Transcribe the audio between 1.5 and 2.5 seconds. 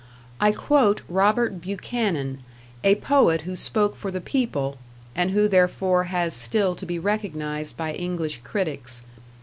Buchanan,